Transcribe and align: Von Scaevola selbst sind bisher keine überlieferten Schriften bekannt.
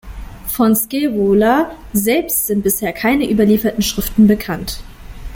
Von 0.47 0.75
Scaevola 0.75 1.75
selbst 1.93 2.47
sind 2.47 2.63
bisher 2.63 2.91
keine 2.91 3.29
überlieferten 3.29 3.83
Schriften 3.83 4.25
bekannt. 4.25 4.81